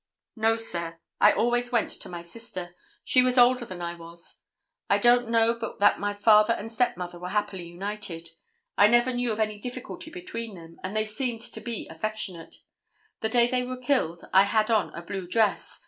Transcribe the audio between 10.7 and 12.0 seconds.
and they seemed to be